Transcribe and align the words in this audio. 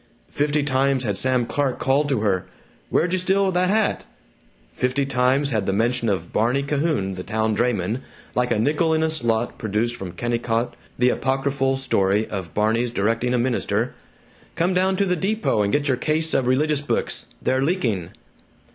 Fifty 0.31 0.63
times 0.63 1.03
had 1.03 1.15
Sam 1.15 1.45
Clark 1.45 1.77
called 1.77 2.09
to 2.09 2.21
her, 2.21 2.47
"Where'd 2.89 3.13
you 3.13 3.19
steal 3.19 3.51
that 3.51 3.69
hat?" 3.69 4.07
Fifty 4.73 5.05
times 5.05 5.51
had 5.51 5.67
the 5.67 5.73
mention 5.73 6.09
of 6.09 6.33
Barney 6.33 6.63
Cahoon, 6.63 7.13
the 7.13 7.21
town 7.21 7.53
drayman, 7.53 8.01
like 8.33 8.49
a 8.49 8.57
nickel 8.57 8.95
in 8.95 9.03
a 9.03 9.11
slot 9.11 9.59
produced 9.59 9.95
from 9.95 10.13
Kennicott 10.13 10.75
the 10.97 11.09
apocryphal 11.11 11.77
story 11.77 12.27
of 12.29 12.55
Barney's 12.55 12.89
directing 12.89 13.35
a 13.35 13.37
minister, 13.37 13.93
"Come 14.55 14.73
down 14.73 14.95
to 14.95 15.05
the 15.05 15.15
depot 15.15 15.61
and 15.61 15.71
get 15.71 15.87
your 15.87 15.97
case 15.97 16.33
of 16.33 16.47
religious 16.47 16.81
books 16.81 17.27
they're 17.39 17.61
leaking!" 17.61 18.09